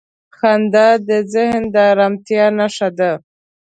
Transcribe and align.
•خندا 0.37 0.87
د 1.07 1.09
ذهن 1.33 1.61
د 1.73 1.75
آرامتیا 1.91 2.45
نښه 2.57 2.89
ده. 2.97 3.11